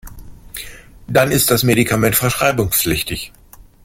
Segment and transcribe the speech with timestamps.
[1.05, 3.31] Dann ist das Medikament verschreibungspflichtig.